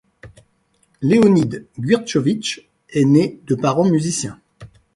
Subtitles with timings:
[1.03, 4.41] Léonid Guirchovitch est né de parents musiciens.